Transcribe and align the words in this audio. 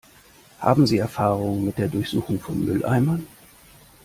Haben 0.59 0.87
Sie 0.87 0.97
Erfahrung 0.97 1.63
mit 1.63 1.77
der 1.77 1.87
Durchsuchung 1.87 2.39
von 2.39 2.65
Mülleimern? 2.65 3.27